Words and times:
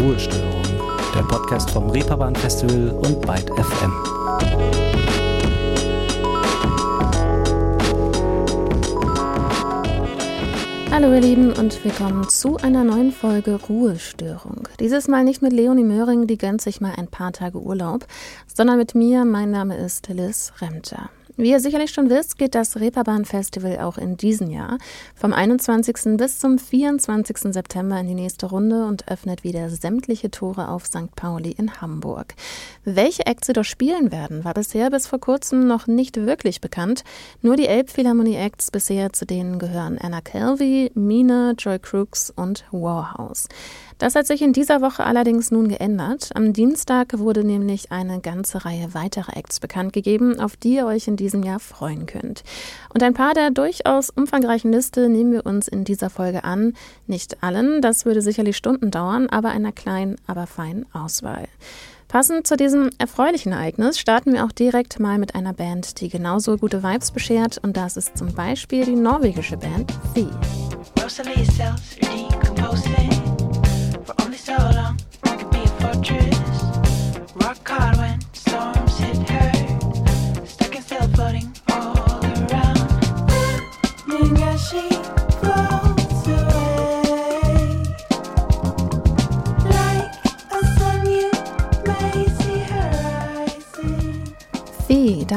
Ruhestörung, 0.00 0.62
der 1.12 1.22
Podcast 1.22 1.70
vom 1.70 1.90
Reeperbahn 1.90 2.36
Festival 2.36 2.90
und 2.90 3.20
Byte 3.20 3.50
FM. 3.50 3.92
Hallo 10.92 11.12
ihr 11.12 11.20
Lieben 11.20 11.52
und 11.52 11.84
willkommen 11.84 12.28
zu 12.28 12.58
einer 12.58 12.84
neuen 12.84 13.10
Folge 13.10 13.56
Ruhestörung. 13.68 14.68
Dieses 14.78 15.08
Mal 15.08 15.24
nicht 15.24 15.42
mit 15.42 15.52
Leonie 15.52 15.82
Möhring, 15.82 16.28
die 16.28 16.38
gönnt 16.38 16.60
sich 16.60 16.80
mal 16.80 16.92
ein 16.96 17.08
paar 17.08 17.32
Tage 17.32 17.58
Urlaub, 17.58 18.06
sondern 18.46 18.78
mit 18.78 18.94
mir. 18.94 19.24
Mein 19.24 19.50
Name 19.50 19.76
ist 19.76 20.06
Liz 20.08 20.52
Remter. 20.60 21.10
Wie 21.40 21.50
ihr 21.50 21.60
sicherlich 21.60 21.92
schon 21.92 22.10
wisst, 22.10 22.36
geht 22.36 22.56
das 22.56 22.80
Reeperbahn 22.80 23.24
Festival 23.24 23.78
auch 23.78 23.96
in 23.96 24.16
diesem 24.16 24.50
Jahr 24.50 24.76
vom 25.14 25.32
21. 25.32 26.16
bis 26.16 26.40
zum 26.40 26.58
24. 26.58 27.54
September 27.54 28.00
in 28.00 28.08
die 28.08 28.14
nächste 28.14 28.46
Runde 28.46 28.86
und 28.86 29.06
öffnet 29.06 29.44
wieder 29.44 29.70
sämtliche 29.70 30.32
Tore 30.32 30.66
auf 30.66 30.86
St. 30.86 31.14
Pauli 31.14 31.52
in 31.52 31.80
Hamburg. 31.80 32.34
Welche 32.82 33.24
Acts 33.24 33.46
sie 33.46 33.52
dort 33.52 33.66
spielen 33.66 34.10
werden, 34.10 34.44
war 34.44 34.52
bisher 34.52 34.90
bis 34.90 35.06
vor 35.06 35.20
kurzem 35.20 35.68
noch 35.68 35.86
nicht 35.86 36.16
wirklich 36.16 36.60
bekannt. 36.60 37.04
Nur 37.40 37.54
die 37.54 37.68
Elbphilharmonie 37.68 38.34
Acts 38.34 38.72
bisher, 38.72 39.12
zu 39.12 39.24
denen 39.24 39.60
gehören 39.60 39.96
Anna 39.96 40.20
Kelvy, 40.20 40.90
Mina, 40.94 41.52
Joy 41.56 41.78
Crooks 41.78 42.32
und 42.34 42.64
Warhouse. 42.72 43.46
Das 43.98 44.14
hat 44.14 44.28
sich 44.28 44.42
in 44.42 44.52
dieser 44.52 44.80
Woche 44.80 45.04
allerdings 45.04 45.50
nun 45.50 45.68
geändert. 45.68 46.30
Am 46.34 46.52
Dienstag 46.52 47.18
wurde 47.18 47.42
nämlich 47.42 47.90
eine 47.90 48.20
ganze 48.20 48.64
Reihe 48.64 48.94
weiterer 48.94 49.36
Acts 49.36 49.58
bekannt 49.58 49.92
gegeben, 49.92 50.38
auf 50.38 50.56
die 50.56 50.76
ihr 50.76 50.86
euch 50.86 51.08
in 51.08 51.16
diesem 51.16 51.42
Jahr 51.42 51.58
freuen 51.58 52.06
könnt. 52.06 52.44
Und 52.94 53.02
ein 53.02 53.14
paar 53.14 53.34
der 53.34 53.50
durchaus 53.50 54.10
umfangreichen 54.10 54.72
Liste 54.72 55.08
nehmen 55.08 55.32
wir 55.32 55.46
uns 55.46 55.66
in 55.66 55.84
dieser 55.84 56.10
Folge 56.10 56.44
an. 56.44 56.74
Nicht 57.08 57.42
allen, 57.42 57.82
das 57.82 58.04
würde 58.04 58.22
sicherlich 58.22 58.56
Stunden 58.56 58.92
dauern, 58.92 59.28
aber 59.28 59.50
einer 59.50 59.72
kleinen, 59.72 60.16
aber 60.28 60.46
feinen 60.46 60.86
Auswahl. 60.92 61.48
Passend 62.06 62.46
zu 62.46 62.56
diesem 62.56 62.90
erfreulichen 62.98 63.52
Ereignis 63.52 63.98
starten 63.98 64.32
wir 64.32 64.44
auch 64.44 64.52
direkt 64.52 64.98
mal 64.98 65.18
mit 65.18 65.34
einer 65.34 65.52
Band, 65.52 66.00
die 66.00 66.08
genauso 66.08 66.56
gute 66.56 66.82
Vibes 66.82 67.10
beschert 67.10 67.58
und 67.58 67.76
das 67.76 67.98
ist 67.98 68.16
zum 68.16 68.32
Beispiel 68.32 68.86
die 68.86 68.96
norwegische 68.96 69.58
Band 69.58 69.92
Fee. 70.14 70.28
so 71.08 71.22
long, 71.22 71.76
I 72.02 72.28
could 72.40 73.27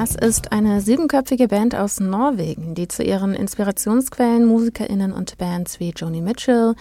das 0.02 0.16
ist 0.16 0.52
eine 0.52 0.81
siebenköpfige 0.81 1.48
Band 1.48 1.75
aus 1.75 2.00
Norwegen, 2.00 2.73
die 2.73 2.88
zu 2.88 3.03
ihren 3.03 3.36
Inspirationsquellen 3.36 4.46
MusikerInnen 4.46 5.14
und 5.14 5.38
Bands 5.38 5.80
wie 5.80 5.92
Joni 5.92 6.22
Mitchell, 6.22 6.73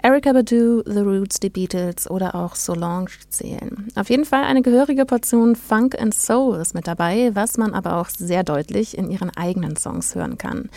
Erika 0.00 0.32
Badu, 0.32 0.82
The 0.86 1.00
Roots, 1.00 1.40
die 1.40 1.50
Beatles 1.50 2.08
oder 2.08 2.34
auch 2.34 2.54
Solange 2.54 3.10
zählen. 3.30 3.88
Auf 3.96 4.10
jeden 4.10 4.24
Fall 4.24 4.44
eine 4.44 4.62
gehörige 4.62 5.04
Portion 5.04 5.56
Funk 5.56 6.00
and 6.00 6.14
Soul 6.14 6.56
ist 6.60 6.74
mit 6.74 6.86
dabei, 6.86 7.30
was 7.34 7.58
man 7.58 7.74
aber 7.74 7.96
auch 7.96 8.08
sehr 8.08 8.44
deutlich 8.44 8.96
in 8.96 9.10
ihren 9.10 9.30
eigenen 9.36 9.76
Songs 9.76 10.14
hören 10.14 10.38
kann. 10.38 10.70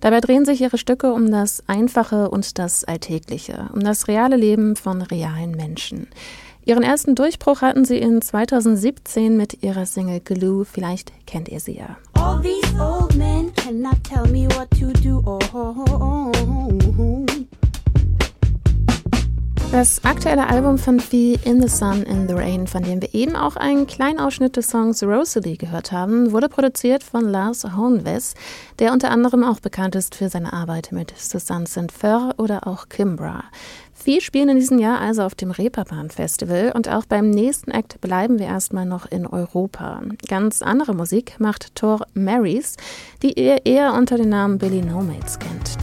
Dabei 0.00 0.20
drehen 0.20 0.44
sich 0.44 0.60
ihre 0.60 0.78
Stücke 0.78 1.12
um 1.12 1.30
das 1.30 1.64
Einfache 1.66 2.30
und 2.30 2.58
das 2.58 2.84
Alltägliche, 2.84 3.68
um 3.72 3.80
das 3.80 4.06
reale 4.06 4.36
Leben 4.36 4.76
von 4.76 5.02
realen 5.02 5.52
Menschen. 5.52 6.08
Ihren 6.68 6.82
ersten 6.82 7.14
Durchbruch 7.14 7.62
hatten 7.62 7.84
sie 7.86 7.96
in 7.96 8.20
2017 8.20 9.36
mit 9.36 9.62
ihrer 9.62 9.86
Single 9.86 10.20
Glue. 10.20 10.66
Vielleicht 10.66 11.12
kennt 11.26 11.48
ihr 11.48 11.60
sie 11.60 11.78
ja. 11.78 11.96
All 12.12 12.40
these 12.42 12.78
old 12.78 13.16
men 13.16 13.50
cannot 13.54 14.04
tell 14.04 14.30
me 14.30 14.46
what 14.54 14.70
to 14.72 14.92
do. 15.02 15.22
Oh, 15.24 15.38
oh, 15.54 15.84
oh, 15.88 17.26
das 19.72 20.02
aktuelle 20.04 20.48
Album 20.48 20.78
von 20.78 20.98
Fee 20.98 21.38
In 21.44 21.60
the 21.60 21.68
Sun, 21.68 22.02
In 22.04 22.26
the 22.26 22.34
Rain, 22.34 22.66
von 22.66 22.82
dem 22.82 23.02
wir 23.02 23.14
eben 23.14 23.36
auch 23.36 23.56
einen 23.56 23.86
kleinen 23.86 24.18
Ausschnitt 24.18 24.56
des 24.56 24.68
Songs 24.68 25.02
Rosalie 25.02 25.56
gehört 25.56 25.92
haben, 25.92 26.32
wurde 26.32 26.48
produziert 26.48 27.02
von 27.02 27.28
Lars 27.28 27.64
Hohenwes, 27.76 28.34
der 28.78 28.92
unter 28.92 29.10
anderem 29.10 29.44
auch 29.44 29.60
bekannt 29.60 29.94
ist 29.94 30.14
für 30.14 30.28
seine 30.28 30.52
Arbeit 30.52 30.90
mit 30.92 31.12
Susanne 31.18 31.66
Saint-Fer 31.66 32.34
oder 32.38 32.66
auch 32.66 32.88
Kimbra. 32.88 33.44
Fee 33.92 34.20
spielen 34.20 34.48
in 34.48 34.56
diesem 34.56 34.78
Jahr 34.78 35.00
also 35.00 35.22
auf 35.22 35.34
dem 35.34 35.50
Reeperbahn 35.50 36.10
Festival 36.10 36.72
und 36.74 36.88
auch 36.88 37.04
beim 37.04 37.28
nächsten 37.28 37.70
Act 37.70 38.00
bleiben 38.00 38.38
wir 38.38 38.46
erstmal 38.46 38.86
noch 38.86 39.10
in 39.10 39.26
Europa. 39.26 40.00
Ganz 40.28 40.62
andere 40.62 40.94
Musik 40.94 41.34
macht 41.38 41.74
Thor 41.74 42.06
Marys, 42.14 42.76
die 43.22 43.38
ihr 43.38 43.66
eher 43.66 43.92
unter 43.94 44.16
dem 44.16 44.30
Namen 44.30 44.58
Billy 44.58 44.80
No 44.80 45.02
Mates 45.02 45.38
kennt. 45.38 45.76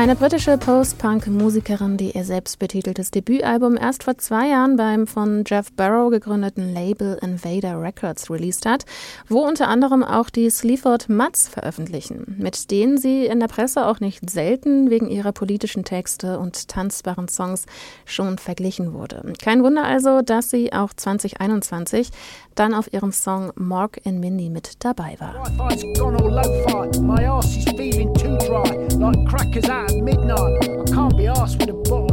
Eine 0.00 0.16
britische 0.16 0.56
Post-Punk-Musikerin, 0.56 1.98
die 1.98 2.12
ihr 2.12 2.24
selbstbetiteltes 2.24 3.10
Debütalbum 3.10 3.76
erst 3.76 4.04
vor 4.04 4.16
zwei 4.16 4.48
Jahren 4.48 4.76
beim 4.78 5.06
von 5.06 5.44
Jeff 5.46 5.70
Barrow 5.74 6.10
gegründeten 6.10 6.72
Label 6.72 7.18
Invader 7.20 7.78
Records 7.78 8.30
released 8.30 8.64
hat, 8.64 8.86
wo 9.28 9.40
unter 9.40 9.68
anderem 9.68 10.02
auch 10.02 10.30
die 10.30 10.48
Sleaford 10.48 11.10
Mutts 11.10 11.48
veröffentlichen, 11.48 12.36
mit 12.38 12.70
denen 12.70 12.96
sie 12.96 13.26
in 13.26 13.40
der 13.40 13.48
Presse 13.48 13.86
auch 13.86 14.00
nicht 14.00 14.30
selten 14.30 14.88
wegen 14.88 15.10
ihrer 15.10 15.32
politischen 15.32 15.84
Texte 15.84 16.38
und 16.38 16.68
tanzbaren 16.68 17.28
Songs 17.28 17.66
schon 18.06 18.38
verglichen 18.38 18.94
wurde. 18.94 19.34
Kein 19.38 19.62
Wunder 19.62 19.84
also, 19.84 20.22
dass 20.22 20.48
sie 20.48 20.72
auch 20.72 20.94
2021 20.94 22.08
dann 22.54 22.72
auf 22.72 22.90
ihrem 22.90 23.12
Song 23.12 23.52
Mark 23.54 24.00
and 24.06 24.20
Mindy 24.20 24.48
mit 24.48 24.82
dabei 24.82 25.16
war. 25.18 25.34
Midnight. 29.96 30.68
I 30.68 30.84
can't 30.92 31.16
be 31.16 31.26
asked 31.26 31.58
with 31.58 31.70
a 31.70 31.74
bottle, 31.74 32.09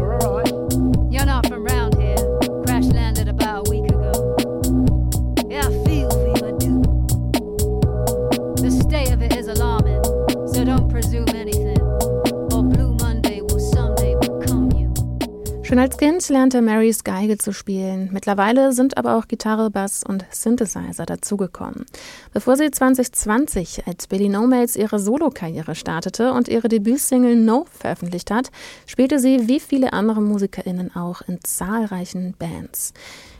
Schon 15.78 15.84
als 15.84 15.98
Kind 15.98 16.28
lernte 16.30 16.64
Marys 16.64 17.04
Geige 17.04 17.38
zu 17.38 17.54
spielen. 17.54 18.10
Mittlerweile 18.12 18.74
sind 18.74 18.98
aber 18.98 19.16
auch 19.16 19.28
Gitarre, 19.28 19.70
Bass 19.70 20.04
und 20.04 20.26
Synthesizer 20.32 21.06
dazugekommen. 21.06 21.86
Bevor 22.34 22.58
sie 22.58 22.72
2020 22.72 23.86
als 23.86 24.08
Billy 24.08 24.28
No 24.28 24.48
Mates 24.48 24.76
ihre 24.76 24.98
Solokarriere 24.98 25.76
startete 25.76 26.34
und 26.34 26.48
ihre 26.48 26.68
Debütsingle 26.68 27.36
No 27.36 27.68
veröffentlicht 27.70 28.32
hat, 28.32 28.50
spielte 28.88 29.20
sie 29.20 29.48
wie 29.48 29.60
viele 29.60 29.94
andere 29.94 30.20
MusikerInnen 30.20 30.96
auch 30.96 31.22
in 31.28 31.44
zahlreichen 31.44 32.34
Bands. 32.40 32.96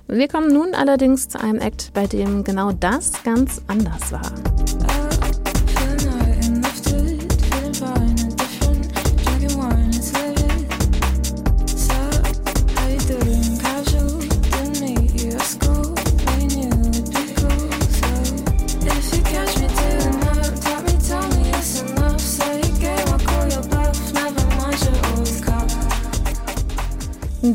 Wir 0.06 0.28
kommen 0.28 0.54
nun 0.54 0.76
allerdings 0.76 1.30
zu 1.30 1.40
einem 1.40 1.58
Act, 1.58 1.92
bei 1.96 2.06
dem 2.06 2.44
genau 2.44 2.72
das 2.72 3.24
ganz 3.24 3.64
anders 3.68 4.12
war. 4.12 4.87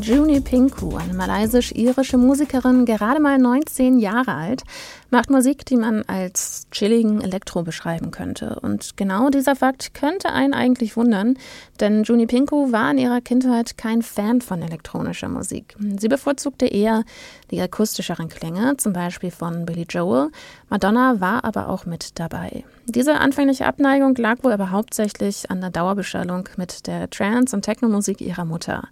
Juni 0.03 0.41
Pinku, 0.41 0.97
eine 0.97 1.13
malaysisch-irische 1.13 2.17
Musikerin, 2.17 2.83
gerade 2.83 3.21
mal 3.21 3.37
19 3.37 3.99
Jahre 3.99 4.33
alt, 4.33 4.63
macht 5.11 5.29
Musik, 5.29 5.65
die 5.65 5.77
man 5.77 6.03
als 6.07 6.67
chilligen 6.71 7.21
Elektro 7.21 7.63
beschreiben 7.63 8.11
könnte. 8.11 8.59
Und 8.61 8.97
genau 8.97 9.29
dieser 9.29 9.55
Fakt 9.55 9.93
könnte 9.93 10.33
einen 10.33 10.53
eigentlich 10.53 10.97
wundern, 10.97 11.37
denn 11.79 12.03
Juni 12.03 12.25
Pinku 12.25 12.73
war 12.73 12.91
in 12.91 12.97
ihrer 12.97 13.21
Kindheit 13.21 13.77
kein 13.77 14.01
Fan 14.01 14.41
von 14.41 14.61
elektronischer 14.61 15.29
Musik. 15.29 15.77
Sie 15.97 16.09
bevorzugte 16.09 16.65
eher 16.65 17.05
die 17.49 17.61
akustischeren 17.61 18.27
Klänge, 18.27 18.75
zum 18.75 18.91
Beispiel 18.91 19.31
von 19.31 19.65
Billy 19.65 19.85
Joel. 19.87 20.31
Madonna 20.69 21.21
war 21.21 21.45
aber 21.45 21.69
auch 21.69 21.85
mit 21.85 22.19
dabei. 22.19 22.65
Diese 22.87 23.15
anfängliche 23.15 23.65
Abneigung 23.65 24.15
lag 24.15 24.43
wohl 24.43 24.51
aber 24.51 24.71
hauptsächlich 24.71 25.49
an 25.49 25.61
der 25.61 25.69
Dauerbeschallung 25.69 26.49
mit 26.57 26.87
der 26.87 27.09
Trance- 27.09 27.55
und 27.55 27.61
Technomusik 27.61 28.19
ihrer 28.19 28.43
Mutter. 28.43 28.89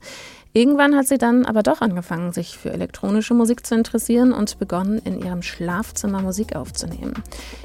Irgendwann 0.53 0.95
hat 0.95 1.07
sie 1.07 1.17
dann 1.17 1.45
aber 1.45 1.63
doch 1.63 1.81
angefangen, 1.81 2.33
sich 2.33 2.57
für 2.57 2.73
elektronische 2.73 3.33
Musik 3.33 3.65
zu 3.65 3.73
interessieren 3.73 4.33
und 4.33 4.59
begonnen, 4.59 4.99
in 5.05 5.21
ihrem 5.21 5.41
Schlafzimmer 5.41 6.21
Musik 6.21 6.55
aufzunehmen. 6.55 7.13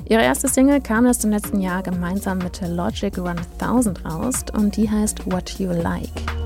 Ihre 0.09 0.23
erste 0.23 0.49
Single 0.49 0.81
kam 0.81 1.05
erst 1.05 1.25
im 1.25 1.31
letzten 1.31 1.61
Jahr 1.61 1.83
gemeinsam 1.83 2.39
mit 2.39 2.61
Logic 2.61 3.13
1000 3.19 4.05
raus 4.05 4.45
und 4.57 4.77
die 4.77 4.89
heißt 4.89 5.27
What 5.31 5.59
You 5.59 5.73
Like. 5.73 6.46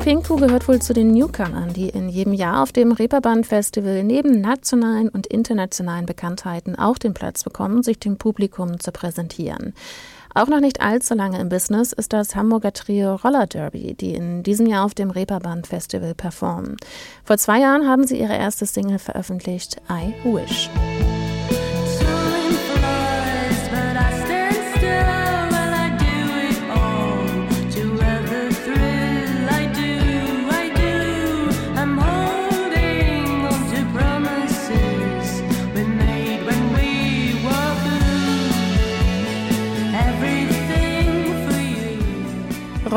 Pinku 0.00 0.36
gehört 0.36 0.66
wohl 0.66 0.80
zu 0.80 0.94
den 0.94 1.12
Newcomern, 1.12 1.74
die 1.74 1.90
in 1.90 2.08
jedem 2.08 2.32
Jahr 2.32 2.62
auf 2.62 2.72
dem 2.72 2.90
Reeperbahn 2.90 3.44
Festival 3.44 4.02
neben 4.02 4.40
nationalen 4.40 5.10
und 5.10 5.26
internationalen 5.26 6.06
Bekanntheiten 6.06 6.74
auch 6.74 6.96
den 6.96 7.12
Platz 7.12 7.44
bekommen, 7.44 7.82
sich 7.82 7.98
dem 7.98 8.16
Publikum 8.16 8.80
zu 8.80 8.92
präsentieren. 8.92 9.74
Auch 10.34 10.46
noch 10.46 10.60
nicht 10.60 10.80
allzu 10.80 11.14
lange 11.14 11.38
im 11.38 11.50
Business 11.50 11.92
ist 11.92 12.14
das 12.14 12.34
Hamburger 12.34 12.72
Trio 12.72 13.16
Roller 13.16 13.46
Derby, 13.46 13.94
die 13.94 14.14
in 14.14 14.42
diesem 14.42 14.66
Jahr 14.66 14.86
auf 14.86 14.94
dem 14.94 15.10
Reeperbahn 15.10 15.64
Festival 15.64 16.14
performen. 16.14 16.76
Vor 17.22 17.36
zwei 17.36 17.60
Jahren 17.60 17.86
haben 17.86 18.06
sie 18.06 18.18
ihre 18.18 18.36
erste 18.36 18.64
Single 18.64 18.98
veröffentlicht, 18.98 19.82
I 19.90 20.14
Wish. 20.24 20.70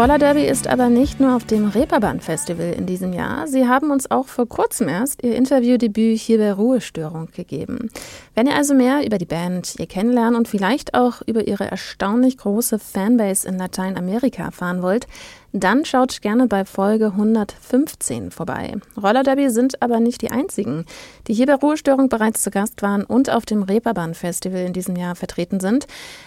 Roller 0.03 0.17
Derby 0.17 0.45
ist 0.45 0.67
aber 0.67 0.89
nicht 0.89 1.21
nur 1.21 1.33
auf 1.33 1.45
dem 1.45 1.69
Reeperbahn 1.69 2.19
Festival 2.19 2.73
in 2.73 2.85
diesem 2.85 3.13
Jahr. 3.13 3.47
Sie 3.47 3.69
haben 3.69 3.89
uns 3.89 4.11
auch 4.11 4.27
vor 4.27 4.45
kurzem 4.45 4.89
erst 4.89 5.23
ihr 5.23 5.33
Interviewdebüt 5.33 6.19
hier 6.19 6.39
bei 6.39 6.51
Ruhestörung 6.51 7.29
gegeben. 7.33 7.89
Wenn 8.35 8.45
ihr 8.45 8.55
also 8.55 8.73
mehr 8.73 9.05
über 9.05 9.17
die 9.17 9.23
Band, 9.23 9.75
ihr 9.79 9.85
Kennenlernen 9.85 10.35
und 10.35 10.49
vielleicht 10.49 10.93
auch 10.93 11.21
über 11.25 11.47
ihre 11.47 11.71
erstaunlich 11.71 12.37
große 12.37 12.79
Fanbase 12.79 13.47
in 13.47 13.57
Lateinamerika 13.57 14.43
erfahren 14.43 14.81
wollt, 14.81 15.07
dann 15.53 15.85
schaut 15.85 16.23
gerne 16.23 16.47
bei 16.47 16.65
Folge 16.65 17.05
115 17.05 18.31
vorbei. 18.31 18.73
Roller 19.01 19.21
Derby 19.21 19.51
sind 19.51 19.83
aber 19.83 19.99
nicht 19.99 20.23
die 20.23 20.31
einzigen, 20.31 20.85
die 21.27 21.35
hier 21.35 21.45
bei 21.45 21.53
Ruhestörung 21.53 22.09
bereits 22.09 22.41
zu 22.41 22.49
Gast 22.49 22.81
waren 22.81 23.03
und 23.03 23.29
auf 23.29 23.45
dem 23.45 23.61
Reeperbahn 23.61 24.15
Festival 24.15 24.61
in 24.61 24.73
diesem 24.73 24.95
Jahr 24.95 25.15
vertreten 25.15 25.59
sind. 25.59 25.85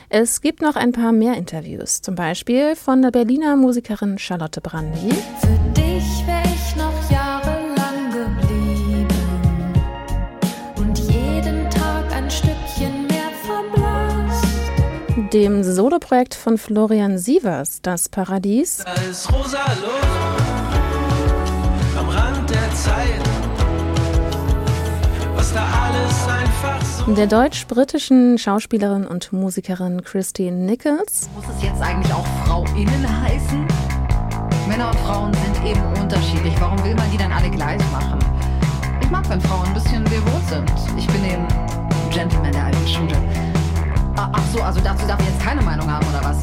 Es 0.08 0.42
gibt 0.42 0.62
noch 0.62 0.76
ein 0.76 0.92
paar 0.92 1.10
mehr 1.10 1.34
Interviews, 1.34 2.02
zum 2.02 2.14
Beispiel 2.14 2.76
von 2.76 3.02
der 3.02 3.10
Berliner 3.10 3.56
Musikerin 3.66 4.16
Charlotte 4.16 4.60
Brandy. 4.60 5.10
Für 5.40 5.58
dich 5.72 6.24
wäre 6.24 6.44
ich 6.44 6.76
noch 6.76 7.10
jahrelang 7.10 8.12
geblieben 8.12 9.08
und 10.76 10.96
jeden 10.96 11.68
Tag 11.68 12.04
ein 12.14 12.30
Stückchen 12.30 13.08
mehr 13.08 13.32
verblasst. 13.44 14.46
Dem 15.32 15.64
Soloprojekt 15.64 16.36
von 16.36 16.58
Florian 16.58 17.18
Sievers, 17.18 17.82
Das 17.82 18.08
Paradies. 18.08 18.84
Da 18.84 18.92
ist 19.10 19.32
rosa 19.32 19.64
Luft 19.82 20.78
am 21.98 22.08
Rand 22.08 22.48
der 22.48 22.72
Zeit. 22.72 23.45
Der 27.16 27.26
deutsch-britischen 27.26 28.36
Schauspielerin 28.36 29.06
und 29.06 29.32
Musikerin 29.32 30.02
Christine 30.02 30.56
Nichols. 30.56 31.30
Muss 31.34 31.44
es 31.56 31.62
jetzt 31.62 31.80
eigentlich 31.80 32.12
auch 32.12 32.26
FrauInnen 32.44 33.22
heißen? 33.22 33.66
Männer 34.68 34.90
und 34.90 34.98
Frauen 34.98 35.32
sind 35.32 35.64
eben 35.64 35.80
unterschiedlich. 36.02 36.52
Warum 36.60 36.82
will 36.84 36.94
man 36.94 37.10
die 37.10 37.16
dann 37.16 37.32
alle 37.32 37.48
gleich 37.48 37.80
machen? 37.92 38.18
Ich 39.00 39.10
mag, 39.10 39.26
wenn 39.30 39.40
Frauen 39.40 39.66
ein 39.66 39.74
bisschen 39.74 40.04
devot 40.04 40.42
sind. 40.48 40.70
Ich 40.98 41.06
bin 41.06 41.24
eben 41.24 41.46
Gentleman 42.10 42.52
der 42.52 42.64
alten 42.64 42.88
Schule. 42.88 43.16
Ah, 44.16 44.28
Ach 44.32 44.42
so, 44.52 44.60
also 44.60 44.80
dazu 44.80 45.06
darf 45.06 45.20
ich 45.20 45.26
jetzt 45.28 45.40
keine 45.40 45.62
Meinung 45.62 45.90
haben, 45.90 46.06
oder 46.08 46.22
was? 46.22 46.38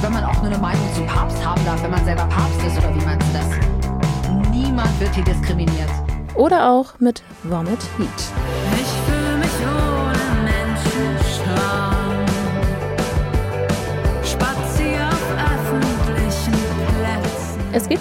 Wenn 0.00 0.12
man 0.12 0.24
auch 0.24 0.36
nur 0.36 0.46
eine 0.46 0.58
Meinung 0.58 0.86
zum 0.94 1.06
Papst 1.06 1.44
haben 1.44 1.62
darf, 1.64 1.82
wenn 1.82 1.90
man 1.90 2.04
selber 2.04 2.24
Papst 2.26 2.62
ist, 2.66 2.78
oder 2.78 2.94
wie 2.94 3.04
meinst 3.04 3.26
du 3.28 3.32
das? 3.38 4.48
Niemand 4.50 5.00
wird 5.00 5.14
hier 5.14 5.24
diskriminiert. 5.24 5.90
Oder 6.34 6.70
auch 6.70 6.98
mit 6.98 7.22
Vomit 7.42 7.80
Heat. 7.98 8.43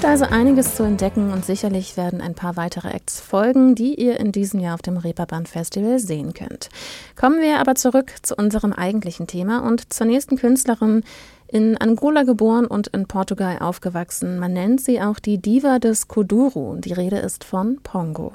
Gibt 0.03 0.11
also 0.21 0.35
einiges 0.35 0.75
zu 0.75 0.83
entdecken 0.83 1.31
und 1.31 1.45
sicherlich 1.45 1.95
werden 1.95 2.19
ein 2.19 2.35
paar 2.35 2.57
weitere 2.57 2.89
Acts 2.89 3.21
folgen, 3.21 3.73
die 3.73 3.95
ihr 3.95 4.19
in 4.19 4.33
diesem 4.33 4.59
Jahr 4.59 4.73
auf 4.73 4.81
dem 4.81 4.97
Reeperbahn 4.97 5.45
Festival 5.45 5.97
sehen 5.97 6.33
könnt. 6.33 6.67
Kommen 7.15 7.39
wir 7.39 7.57
aber 7.59 7.75
zurück 7.75 8.11
zu 8.21 8.35
unserem 8.35 8.73
eigentlichen 8.73 9.27
Thema 9.27 9.65
und 9.65 9.93
zur 9.93 10.05
nächsten 10.05 10.35
Künstlerin. 10.35 11.03
In 11.47 11.77
Angola 11.77 12.23
geboren 12.23 12.65
und 12.65 12.87
in 12.87 13.07
Portugal 13.07 13.59
aufgewachsen. 13.59 14.39
Man 14.39 14.51
nennt 14.51 14.81
sie 14.81 14.99
auch 14.99 15.19
die 15.19 15.37
Diva 15.37 15.79
des 15.79 16.09
Kuduro. 16.09 16.75
Die 16.75 16.91
Rede 16.91 17.19
ist 17.19 17.45
von 17.45 17.79
Pongo. 17.81 18.33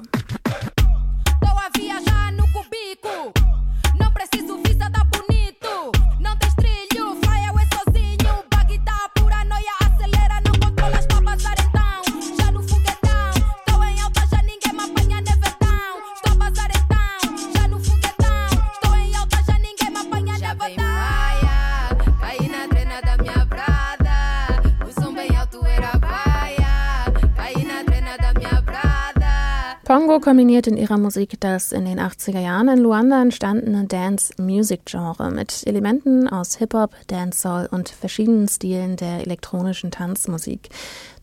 Pongo 29.89 30.19
kombiniert 30.19 30.67
in 30.67 30.77
ihrer 30.77 30.99
Musik 30.99 31.39
das 31.39 31.71
in 31.71 31.85
den 31.85 31.99
80er 31.99 32.39
Jahren 32.39 32.67
in 32.67 32.77
Luanda 32.77 33.23
entstandene 33.23 33.85
Dance-Music-Genre 33.87 35.31
mit 35.31 35.65
Elementen 35.65 36.27
aus 36.27 36.57
Hip-Hop, 36.57 36.91
Dancehall 37.07 37.67
und 37.71 37.89
verschiedenen 37.89 38.47
Stilen 38.47 38.97
der 38.97 39.21
elektronischen 39.21 39.89
Tanzmusik. 39.89 40.69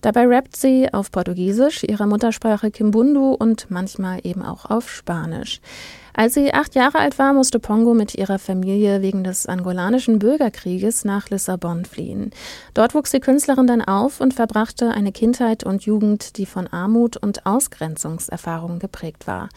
Dabei 0.00 0.26
rappt 0.26 0.56
sie 0.56 0.92
auf 0.92 1.12
Portugiesisch, 1.12 1.84
ihrer 1.84 2.06
Muttersprache 2.06 2.72
Kimbundu 2.72 3.34
und 3.34 3.70
manchmal 3.70 4.18
eben 4.24 4.42
auch 4.42 4.64
auf 4.64 4.90
Spanisch. 4.90 5.60
Als 6.18 6.32
sie 6.32 6.54
acht 6.54 6.74
Jahre 6.74 6.98
alt 6.98 7.18
war, 7.18 7.34
musste 7.34 7.60
Pongo 7.60 7.92
mit 7.92 8.14
ihrer 8.14 8.38
Familie 8.38 9.02
wegen 9.02 9.22
des 9.22 9.44
angolanischen 9.46 10.18
Bürgerkrieges 10.18 11.04
nach 11.04 11.28
Lissabon 11.28 11.84
fliehen. 11.84 12.30
Dort 12.72 12.94
wuchs 12.94 13.10
die 13.10 13.20
Künstlerin 13.20 13.66
dann 13.66 13.82
auf 13.82 14.22
und 14.22 14.32
verbrachte 14.32 14.92
eine 14.92 15.12
Kindheit 15.12 15.62
und 15.62 15.84
Jugend, 15.84 16.38
die 16.38 16.46
von 16.46 16.68
Armut 16.68 17.18
und 17.18 17.44
Ausgrenzungserfahrungen 17.44 18.78
geprägt 18.78 19.26
war. 19.26 19.50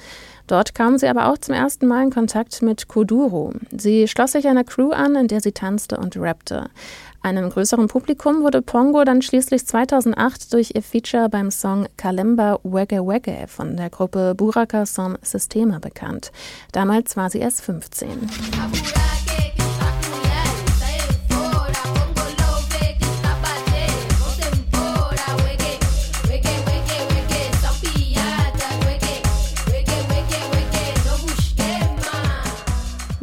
Dort 0.48 0.76
kam 0.76 0.98
sie 0.98 1.08
aber 1.08 1.30
auch 1.30 1.38
zum 1.38 1.56
ersten 1.56 1.88
Mal 1.88 2.04
in 2.04 2.10
Kontakt 2.10 2.62
mit 2.62 2.90
Kuduro. 2.90 3.54
Sie 3.72 4.10
schloss 4.10 4.34
sich 4.34 4.46
einer 4.46 4.66
Crew 4.66 4.90
an, 4.92 5.16
in 5.16 5.30
der 5.30 5.40
sie 5.40 5.54
tanzte 5.54 5.96
und 5.96 6.18
rappte. 6.18 6.70
Einem 7.22 7.50
größeren 7.50 7.88
Publikum 7.88 8.44
wurde 8.44 8.62
Pongo 8.62 9.04
dann 9.04 9.22
schließlich 9.22 9.66
2008 9.66 10.54
durch 10.54 10.72
ihr 10.74 10.82
Feature 10.82 11.30
beim 11.30 11.52
Song 11.52 11.88
Kalemba 11.98 12.60
Wege 12.64 13.06
Wege 13.06 13.46
von 13.48 13.76
der 13.76 13.90
Gruppe 13.90 14.34
Buraka 14.36 14.86
Som 14.86 15.18
Sistema 15.22 15.80
bekannt. 15.80 16.32
Damals 16.72 17.18
war 17.18 17.30
sie 17.30 17.40
erst 17.40 17.62
15. 17.62 18.30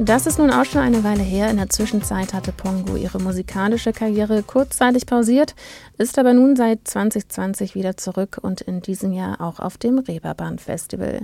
Das 0.06 0.24
ist 0.28 0.38
nun 0.38 0.52
auch 0.52 0.64
schon 0.64 0.82
eine 0.82 1.02
Weile 1.02 1.24
her. 1.24 1.50
In 1.50 1.56
der 1.56 1.68
Zwischenzeit 1.68 2.32
hatte 2.32 2.52
Pongo 2.52 2.94
ihre 2.94 3.18
musikalische 3.18 3.92
Karriere 3.92 4.44
kurzzeitig 4.44 5.04
pausiert, 5.04 5.56
ist 5.98 6.16
aber 6.20 6.32
nun 6.32 6.54
seit 6.54 6.86
2020 6.86 7.74
wieder 7.74 7.96
zurück 7.96 8.38
und 8.40 8.60
in 8.60 8.80
diesem 8.80 9.10
Jahr 9.10 9.40
auch 9.40 9.58
auf 9.58 9.78
dem 9.78 9.98
Reeperbahn 9.98 10.60
Festival. 10.60 11.22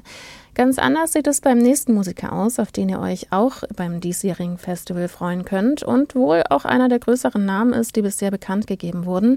Ganz 0.54 0.80
anders 0.80 1.12
sieht 1.12 1.28
es 1.28 1.40
beim 1.40 1.58
nächsten 1.58 1.94
Musiker 1.94 2.32
aus, 2.32 2.58
auf 2.58 2.72
den 2.72 2.88
ihr 2.88 2.98
euch 2.98 3.28
auch 3.30 3.62
beim 3.76 4.00
diesjährigen 4.00 4.58
Festival 4.58 5.06
freuen 5.06 5.44
könnt 5.44 5.84
und 5.84 6.16
wohl 6.16 6.42
auch 6.50 6.64
einer 6.64 6.88
der 6.88 6.98
größeren 6.98 7.44
Namen 7.44 7.72
ist, 7.72 7.94
die 7.94 8.02
bisher 8.02 8.32
bekannt 8.32 8.66
gegeben 8.66 9.06
wurden. 9.06 9.36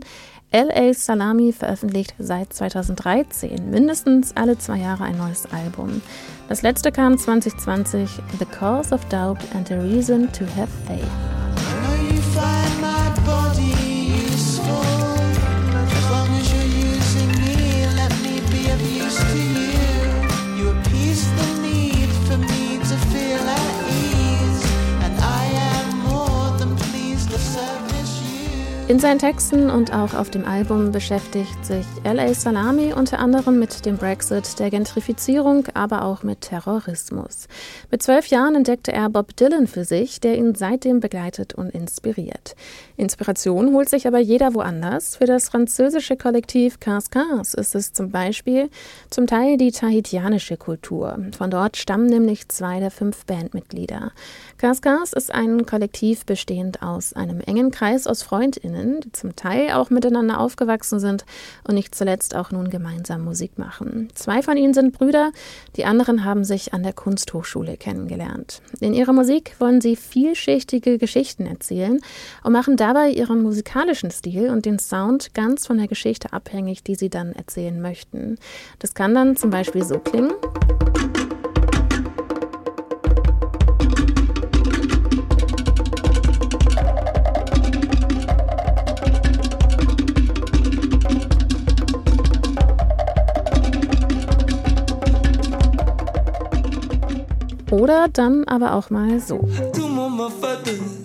L.A. 0.55 0.93
Salami 0.93 1.51
veröffentlicht 1.51 2.15
seit 2.17 2.53
2013 2.53 3.71
mindestens 3.71 4.38
alle 4.38 4.57
zwei 4.57 4.77
Jahre 4.77 5.03
ein 5.03 5.17
neues 5.17 5.45
Album. 5.51 6.01
Das 6.47 6.62
letzte 6.62 6.93
kam 6.93 7.17
2020, 7.17 8.09
The 8.39 8.45
Cause 8.45 8.95
of 8.95 9.03
Doubt 9.09 9.39
and 9.53 9.69
a 9.69 9.75
Reason 9.75 10.31
to 10.31 10.45
Have 10.55 10.71
Faith. 10.88 11.44
In 28.87 28.99
seinen 28.99 29.17
Texten 29.17 29.71
und 29.71 29.91
auch 29.95 30.13
auf 30.13 30.29
dem 30.29 30.45
Album 30.45 30.91
beschäftigt 30.91 31.65
sich 31.65 31.87
L.A. 32.03 32.35
Salami 32.35 32.93
unter 32.93 33.17
anderem 33.17 33.57
mit 33.57 33.83
dem 33.83 33.97
Brexit, 33.97 34.59
der 34.59 34.69
Gentrifizierung, 34.69 35.65
aber 35.73 36.03
auch 36.03 36.21
mit 36.21 36.41
Terrorismus. 36.41 37.47
Mit 37.89 38.03
zwölf 38.03 38.27
Jahren 38.27 38.53
entdeckte 38.53 38.93
er 38.93 39.09
Bob 39.09 39.35
Dylan 39.35 39.65
für 39.65 39.85
sich, 39.85 40.19
der 40.19 40.37
ihn 40.37 40.53
seitdem 40.53 40.99
begleitet 40.99 41.55
und 41.55 41.71
inspiriert. 41.71 42.55
Inspiration 42.95 43.73
holt 43.73 43.89
sich 43.89 44.05
aber 44.05 44.19
jeder 44.19 44.53
woanders. 44.53 45.15
Für 45.15 45.25
das 45.25 45.49
französische 45.49 46.15
Kollektiv 46.15 46.79
Cars 46.79 47.09
Cars 47.09 47.55
ist 47.55 47.73
es 47.73 47.91
zum 47.91 48.11
Beispiel 48.11 48.69
zum 49.09 49.25
Teil 49.25 49.57
die 49.57 49.71
tahitianische 49.71 50.57
Kultur. 50.57 51.17
Von 51.35 51.49
dort 51.49 51.77
stammen 51.77 52.05
nämlich 52.05 52.49
zwei 52.49 52.79
der 52.79 52.91
fünf 52.91 53.25
Bandmitglieder. 53.25 54.11
Cars 54.59 54.83
Cars 54.83 55.11
ist 55.13 55.33
ein 55.33 55.65
Kollektiv 55.65 56.23
bestehend 56.27 56.83
aus 56.83 57.13
einem 57.13 57.39
engen 57.39 57.71
Kreis 57.71 58.05
aus 58.05 58.21
FreundInnen, 58.21 58.75
die 58.75 59.12
zum 59.12 59.36
Teil 59.36 59.72
auch 59.72 59.89
miteinander 59.89 60.39
aufgewachsen 60.39 61.00
sind 61.00 61.25
und 61.67 61.75
nicht 61.75 61.96
zuletzt 61.96 62.36
auch 62.36 62.51
nun 62.51 62.70
gemeinsam 62.70 63.24
Musik 63.24 63.58
machen. 63.58 64.10
Zwei 64.13 64.41
von 64.41 64.58
ihnen 64.58 64.74
sind 64.74 64.98
Brüder, 64.98 65.32
die 65.75 65.86
anderen 65.86 66.25
haben 66.25 66.44
sich 66.44 66.74
an 66.74 66.84
der 66.84 66.94
Kunsthochschule 66.94 67.77
kennengelernt. 67.77 68.62
In 68.79 68.94
ihrer 68.94 69.13
Musik 69.13 69.55
wollen 69.60 69.82
sie 69.82 69.96
vielschichtige 69.96 70.98
Geschichten 70.98 71.46
erzählen 71.46 72.00
und 72.44 72.51
machen 72.51 72.77
dabei 72.77 73.10
ihren 73.10 73.41
musikalischen 73.41 74.12
Stil 74.12 74.50
und 74.50 74.65
den 74.65 74.79
Sound 74.79 75.34
ganz 75.34 75.65
von 75.65 75.77
der 75.77 75.88
Geschichte 75.88 76.34
abhängig, 76.34 76.84
die 76.84 76.96
sie 76.96 77.10
dann 77.10 77.34
erzählen 77.34 77.82
möchten. 77.82 78.38
Das 78.79 78.94
kann 78.94 79.15
dann 79.15 79.36
zum 79.36 79.50
Beispiel 79.50 79.84
so 79.84 80.00
klingen. 80.00 80.34
Oder 97.72 98.07
dann 98.12 98.43
aber 98.48 98.74
auch 98.74 98.89
mal 98.89 99.19
so. 99.19 99.48
Come 99.74 100.01
on, 100.01 101.04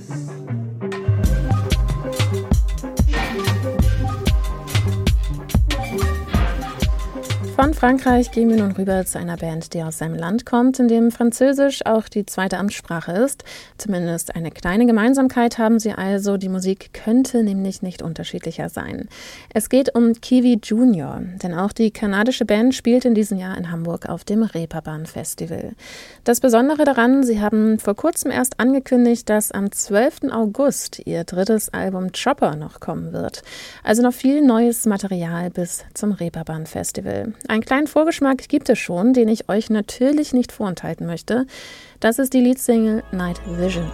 Von 7.61 7.75
Frankreich 7.75 8.31
gehen 8.31 8.49
wir 8.49 8.57
nun 8.57 8.73
rüber 8.73 9.05
zu 9.05 9.19
einer 9.19 9.37
Band, 9.37 9.75
die 9.75 9.83
aus 9.83 9.99
seinem 9.99 10.15
Land 10.15 10.47
kommt, 10.47 10.79
in 10.79 10.89
dem 10.89 11.11
Französisch 11.11 11.85
auch 11.85 12.09
die 12.09 12.25
zweite 12.25 12.57
Amtssprache 12.57 13.13
ist. 13.13 13.45
Zumindest 13.77 14.35
eine 14.35 14.51
kleine 14.51 14.87
Gemeinsamkeit 14.87 15.59
haben 15.59 15.79
sie 15.79 15.93
also. 15.93 16.39
Die 16.39 16.49
Musik 16.49 16.95
könnte 16.95 17.43
nämlich 17.43 17.83
nicht 17.83 18.01
unterschiedlicher 18.01 18.71
sein. 18.71 19.11
Es 19.53 19.69
geht 19.69 19.95
um 19.95 20.15
Kiwi 20.15 20.59
Junior, 20.65 21.21
denn 21.43 21.53
auch 21.53 21.73
die 21.73 21.91
kanadische 21.91 22.47
Band 22.47 22.75
spielt 22.75 23.05
in 23.05 23.15
diesem 23.15 23.37
Jahr 23.37 23.59
in 23.59 23.71
Hamburg 23.71 24.09
auf 24.09 24.25
dem 24.25 24.43
Reeperbahn 24.43 25.05
Festival. 25.05 25.73
Das 26.25 26.41
Besondere 26.41 26.85
daran, 26.85 27.25
sie 27.25 27.43
haben 27.43 27.79
vor 27.79 27.95
kurzem 27.95 28.31
erst 28.31 28.59
angekündigt, 28.59 29.29
dass 29.29 29.53
am 29.53 29.71
12. 29.71 30.33
August 30.33 31.03
ihr 31.05 31.25
drittes 31.25 31.69
Album 31.75 32.13
Chopper 32.13 32.57
noch 32.57 32.81
kommen 32.81 33.13
wird. 33.13 33.43
Also 33.85 34.01
noch 34.03 34.15
viel 34.15 34.41
neues 34.41 34.87
Material 34.87 35.51
bis 35.51 35.85
zum 35.93 36.13
Reeperbahn 36.13 36.65
Festival. 36.65 37.35
Einen 37.51 37.65
kleinen 37.65 37.89
Vorgeschmack 37.89 38.49
gibt 38.49 38.69
es 38.69 38.79
schon, 38.79 39.13
den 39.13 39.27
ich 39.27 39.49
euch 39.49 39.71
natürlich 39.71 40.33
nicht 40.33 40.53
vorenthalten 40.53 41.05
möchte. 41.05 41.47
Das 41.99 42.21
ist 42.21 42.33
die 42.33 42.41
Leadsingle 42.41 43.03
Night 43.11 43.41
Vision. 43.45 43.91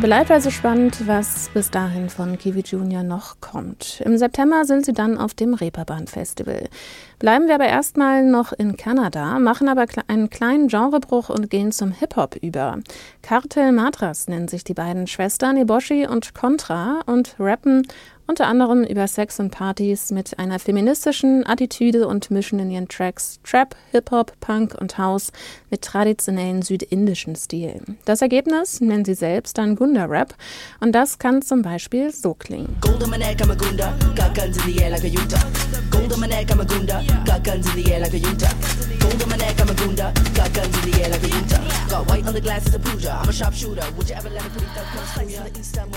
Bleibt 0.00 0.30
also 0.30 0.50
spannend, 0.50 1.08
was 1.08 1.50
bis 1.52 1.72
dahin 1.72 2.08
von 2.08 2.38
Kiwi 2.38 2.60
Junior 2.60 3.02
noch 3.02 3.40
kommt. 3.40 4.00
Im 4.04 4.16
September 4.16 4.64
sind 4.64 4.86
sie 4.86 4.92
dann 4.92 5.18
auf 5.18 5.34
dem 5.34 5.54
Reeperbahn 5.54 6.06
Festival. 6.06 6.68
Bleiben 7.18 7.48
wir 7.48 7.56
aber 7.56 7.66
erstmal 7.66 8.24
noch 8.24 8.52
in 8.52 8.76
Kanada, 8.76 9.40
machen 9.40 9.68
aber 9.68 9.86
einen 10.06 10.30
kleinen 10.30 10.68
Genrebruch 10.68 11.30
und 11.30 11.50
gehen 11.50 11.72
zum 11.72 11.90
Hip-Hop 11.90 12.36
über. 12.36 12.78
Cartel 13.22 13.72
Matras 13.72 14.28
nennen 14.28 14.46
sich 14.46 14.62
die 14.62 14.74
beiden 14.74 15.08
Schwestern 15.08 15.56
Eboshi 15.56 16.06
und 16.06 16.32
Contra 16.32 17.00
und 17.06 17.34
rappen 17.40 17.82
unter 18.28 18.46
anderem 18.46 18.84
über 18.84 19.08
Sex 19.08 19.40
und 19.40 19.50
Partys 19.50 20.10
mit 20.10 20.38
einer 20.38 20.58
feministischen 20.58 21.46
Attitüde 21.46 22.06
und 22.06 22.30
mischen 22.30 22.58
in 22.58 22.70
ihren 22.70 22.86
Tracks 22.86 23.40
Trap, 23.42 23.74
Hip-Hop, 23.90 24.32
Punk 24.40 24.76
und 24.78 24.98
House 24.98 25.32
mit 25.70 25.82
traditionellen 25.82 26.60
südindischen 26.60 27.34
Stil. 27.34 27.80
Das 28.04 28.20
Ergebnis 28.20 28.80
nennen 28.82 29.06
sie 29.06 29.14
selbst 29.14 29.56
dann 29.56 29.76
Gunda-Rap 29.76 30.34
und 30.80 30.92
das 30.92 31.18
kann 31.18 31.40
zum 31.40 31.62
Beispiel 31.62 32.12
so 32.12 32.34
klingen. 32.34 32.76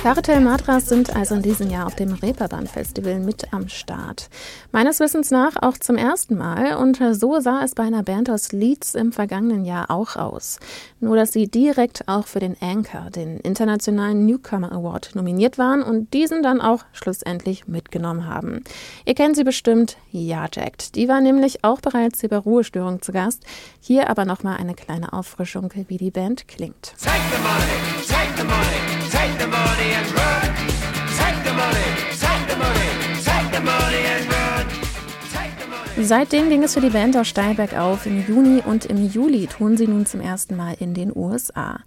Cartel 0.02 0.40
Matras 0.40 0.86
sind 0.86 1.16
also 1.16 1.36
in 1.36 1.42
diesem 1.42 1.70
Jahr 1.70 1.88
auf 1.88 1.96
dem 1.96 2.21
Reeperbahn 2.22 2.68
Festival 2.68 3.20
mit 3.20 3.52
am 3.54 3.68
Start. 3.68 4.30
Meines 4.72 5.00
Wissens 5.00 5.32
nach 5.32 5.56
auch 5.62 5.78
zum 5.78 5.96
ersten 5.96 6.38
Mal 6.38 6.76
und 6.76 7.00
so 7.14 7.40
sah 7.40 7.64
es 7.64 7.76
bei 7.76 7.84
einer 7.84 8.04
Band 8.04 8.30
aus 8.30 8.52
Leeds 8.52 8.96
im 8.96 9.12
vergangenen 9.12 9.66
Jahr 9.66 9.90
auch 9.90 10.16
aus. 10.16 10.60
Nur 11.00 11.16
dass 11.16 11.32
sie 11.32 11.48
direkt 11.48 12.08
auch 12.08 12.28
für 12.28 12.40
den 12.40 12.56
Anchor, 12.62 13.10
den 13.10 13.38
internationalen 13.38 14.26
Newcomer 14.26 14.72
Award, 14.72 15.12
nominiert 15.16 15.58
waren 15.58 15.84
und 15.84 16.14
diesen 16.14 16.44
dann 16.44 16.62
auch 16.62 16.84
schlussendlich 16.94 17.68
mitgenommen 17.68 18.28
haben. 18.28 18.64
Ihr 19.06 19.16
kennt 19.16 19.36
sie 19.36 19.44
bestimmt, 19.44 19.98
Ja 20.12 20.48
Jacked. 20.52 20.96
Die 20.96 21.08
war 21.08 21.22
nämlich 21.22 21.64
auch 21.64 21.82
bereits 21.82 22.22
bei 22.22 22.38
Ruhestörung 22.38 23.02
zu 23.02 23.12
Gast. 23.12 23.44
Hier 23.80 24.10
aber 24.10 24.26
nochmal 24.26 24.58
eine 24.58 24.76
kleine 24.76 25.14
Auffrischung, 25.14 25.72
wie 25.88 25.98
die 25.98 26.12
Band 26.12 26.48
klingt. 26.48 26.94
Take 27.02 27.22
the 27.32 27.42
money, 27.42 28.08
take 28.08 28.38
the 28.38 28.44
money, 28.44 29.10
take 29.12 29.40
the 29.40 29.48
money 29.48 29.96
and 29.96 30.18
run. 30.18 30.41
Seitdem 36.04 36.50
ging 36.50 36.64
es 36.64 36.74
für 36.74 36.82
die 36.82 36.90
Band 36.90 37.16
auch 37.16 37.26
steil 37.26 37.54
bergauf. 37.54 38.06
Im 38.06 38.26
Juni 38.28 38.64
und 38.66 38.86
im 38.86 39.08
Juli 39.08 39.48
tun 39.48 39.78
sie 39.78 39.88
nun 39.88 40.06
zum 40.06 40.20
ersten 40.20 40.56
Mal 40.56 40.76
in 40.80 40.94
den 40.94 41.16
USA. 41.16 41.80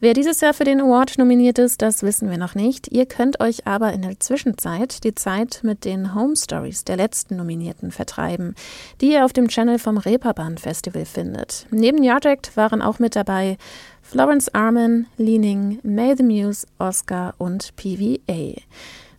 Wer 0.00 0.14
dieses 0.14 0.40
Jahr 0.40 0.54
für 0.54 0.64
den 0.64 0.80
Award 0.80 1.18
nominiert 1.18 1.58
ist, 1.58 1.82
das 1.82 2.02
wissen 2.02 2.30
wir 2.30 2.38
noch 2.38 2.54
nicht. 2.54 2.88
Ihr 2.90 3.04
könnt 3.06 3.40
euch 3.40 3.66
aber 3.66 3.92
in 3.92 4.02
der 4.02 4.18
Zwischenzeit 4.20 5.04
die 5.04 5.14
Zeit 5.14 5.60
mit 5.62 5.84
den 5.84 6.14
Home 6.14 6.34
Stories 6.36 6.84
der 6.84 6.96
letzten 6.96 7.36
Nominierten 7.36 7.90
vertreiben, 7.90 8.54
die 9.00 9.12
ihr 9.12 9.24
auf 9.24 9.32
dem 9.32 9.48
Channel 9.48 9.78
vom 9.78 9.98
Reeperbahn 9.98 10.56
Festival 10.56 11.04
findet. 11.04 11.66
Neben 11.70 12.02
Yardjacked 12.02 12.56
waren 12.56 12.80
auch 12.80 12.98
mit 12.98 13.16
dabei 13.16 13.58
Florence 14.02 14.48
Arman, 14.54 15.06
Leaning, 15.18 15.78
May 15.82 16.14
the 16.16 16.22
Muse, 16.22 16.66
Oscar 16.78 17.34
und 17.36 17.76
PVA. 17.76 18.54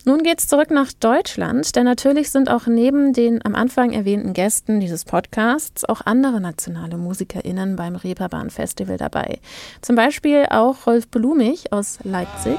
Nun 0.06 0.22
geht's 0.22 0.48
zurück 0.48 0.70
nach 0.70 0.92
Deutschland, 0.92 1.76
denn 1.76 1.84
natürlich 1.84 2.30
sind 2.30 2.48
auch 2.50 2.66
neben 2.66 3.12
den 3.12 3.44
am 3.44 3.54
Anfang 3.54 3.92
erwähnten 3.92 4.32
Gästen 4.32 4.80
dieses 4.80 5.04
Podcasts 5.04 5.84
auch 5.84 6.00
andere 6.06 6.40
nationale 6.40 6.96
MusikerInnen 6.96 7.76
beim 7.76 7.96
Reeperbahn 7.96 8.48
Festival 8.48 8.96
dabei. 8.96 9.40
Zum 9.82 9.96
Beispiel 9.96 10.46
auch 10.48 10.86
Rolf 10.86 11.08
Blumig 11.08 11.72
aus 11.72 11.98
Leipzig. 12.02 12.58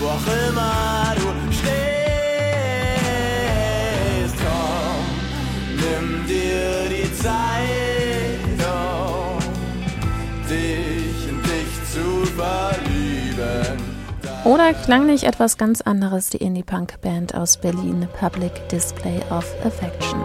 wo 0.00 0.06
auch 0.06 0.50
immer 0.50 1.13
Oder 14.44 14.74
klang 14.74 15.06
nicht 15.06 15.24
etwas 15.24 15.56
ganz 15.56 15.80
anderes 15.80 16.28
die 16.28 16.36
Indie-Punk-Band 16.36 17.34
aus 17.34 17.56
Berlin, 17.56 18.06
Public 18.20 18.68
Display 18.68 19.18
of 19.30 19.46
Affection? 19.64 20.20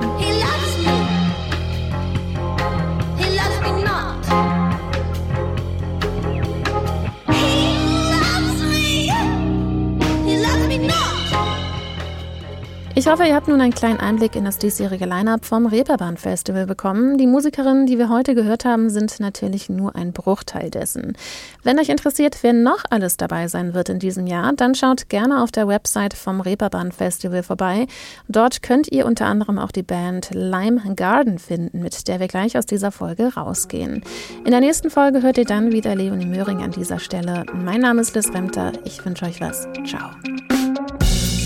Ich 13.00 13.08
hoffe, 13.08 13.24
ihr 13.24 13.34
habt 13.34 13.48
nun 13.48 13.62
einen 13.62 13.74
kleinen 13.74 14.02
Einblick 14.02 14.36
in 14.36 14.44
das 14.44 14.58
diesjährige 14.58 15.06
Line-Up 15.06 15.46
vom 15.46 15.68
Reeperbahn 15.68 16.18
Festival 16.18 16.66
bekommen. 16.66 17.18
Die 17.18 17.28
Musikerinnen, 17.28 17.86
die 17.86 17.98
wir 17.98 18.10
heute 18.10 18.36
gehört 18.36 18.66
haben, 18.66 18.90
sind 18.90 19.22
natürlich 19.22 19.70
nur 19.70 19.96
ein 19.96 20.12
Bruchteil 20.12 20.70
dessen. 20.70 21.16
Wenn 21.64 21.80
euch 21.80 21.88
interessiert, 21.88 22.40
wer 22.42 22.52
noch 22.52 22.84
alles 22.90 23.16
dabei 23.16 23.48
sein 23.48 23.74
wird 23.74 23.88
in 23.88 24.00
diesem 24.00 24.28
Jahr, 24.28 24.52
dann 24.52 24.76
schaut 24.76 25.08
gerne 25.08 25.42
auf 25.42 25.50
der 25.50 25.70
Website 25.70 26.14
vom 26.14 26.42
Reeperbahn 26.42 26.92
Festival 26.92 27.42
vorbei. 27.42 27.88
Dort 28.28 28.62
könnt 28.64 28.92
ihr 28.92 29.06
unter 29.06 29.28
anderem 29.28 29.60
auch 29.60 29.72
die 29.72 29.82
Band 29.82 30.32
Lime 30.34 30.82
Garden 30.98 31.40
finden, 31.40 31.82
mit 31.82 32.06
der 32.10 32.20
wir 32.20 32.28
gleich 32.28 32.58
aus 32.58 32.66
dieser 32.66 32.92
Folge 32.92 33.34
rausgehen. 33.34 34.04
In 34.44 34.52
der 34.52 34.60
nächsten 34.60 34.90
Folge 34.90 35.22
hört 35.22 35.38
ihr 35.38 35.46
dann 35.46 35.72
wieder 35.72 35.96
Leonie 35.96 36.26
Möhring 36.26 36.62
an 36.62 36.72
dieser 36.72 37.00
Stelle. 37.00 37.46
Mein 37.54 37.80
Name 37.80 38.02
ist 38.02 38.14
Liz 38.14 38.28
Remter. 38.34 38.74
Ich 38.84 39.06
wünsche 39.06 39.24
euch 39.24 39.40
was. 39.40 39.70
Ciao. 39.86 40.10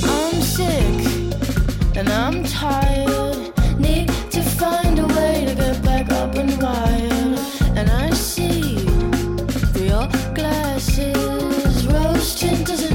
I'm 0.05 0.41
sick 0.41 1.12
and 1.95 2.09
I'm 2.09 2.43
tired. 2.43 3.53
Need 3.79 4.07
to 4.31 4.41
find 4.41 4.99
a 4.99 5.07
way 5.07 5.45
to 5.45 5.55
get 5.55 5.83
back 5.83 6.11
up 6.11 6.35
and 6.35 6.51
wild. 6.61 7.39
And 7.77 7.89
I 7.89 8.09
see 8.11 8.77
through 9.71 9.85
your 9.85 10.07
glasses, 10.33 11.87
rose 11.87 12.35
tinted 12.35 12.92